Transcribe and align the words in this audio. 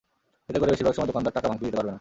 এতে 0.49 0.57
করে 0.59 0.71
বেশির 0.73 0.85
ভাগ 0.87 0.95
সময় 0.97 1.09
দোকানদার 1.11 1.35
টাকা 1.37 1.47
ভাঙতি 1.49 1.63
দিতে 1.65 1.77
পারবে 1.77 1.87
না। 1.87 1.89